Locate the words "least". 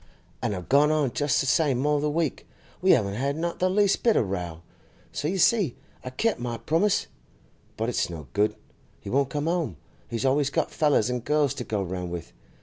3.69-4.01